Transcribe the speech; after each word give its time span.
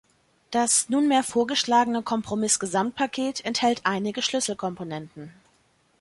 Das 0.49 0.89
nunmehr 0.89 1.21
vorgeschlagene 1.21 2.01
Kompromiss-Gesamtpaket 2.01 3.45
enthält 3.45 3.81
einige 3.83 4.23
Schlüsselkomponenten. 4.23 5.31